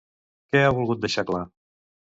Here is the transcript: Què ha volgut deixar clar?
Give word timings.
Què 0.55 0.63
ha 0.63 0.71
volgut 0.79 1.05
deixar 1.05 1.27
clar? 1.31 1.45